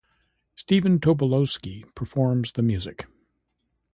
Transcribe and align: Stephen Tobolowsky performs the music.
Stephen 0.55 0.99
Tobolowsky 0.99 1.83
performs 1.93 2.53
the 2.53 2.63
music. 2.63 3.05